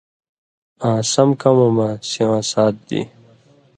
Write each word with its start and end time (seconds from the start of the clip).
آں 0.87 0.99
سمکمؤں 1.13 1.73
مہ 1.77 1.87
سِواں 2.09 2.43
ساتھ 2.49 2.79
دی۔ 2.87 3.01